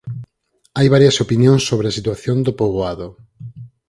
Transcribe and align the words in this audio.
Hai 0.77 0.87
varias 0.95 1.17
opinións 1.25 1.61
sobre 1.69 1.85
a 1.87 1.95
situación 1.97 2.37
do 2.45 2.51
poboado. 2.59 3.07